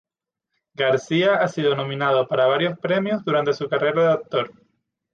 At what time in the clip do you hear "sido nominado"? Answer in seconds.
1.47-2.27